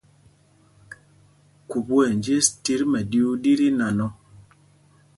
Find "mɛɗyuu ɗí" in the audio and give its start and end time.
2.91-3.51